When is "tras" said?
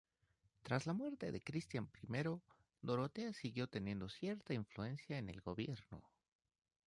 0.63-0.87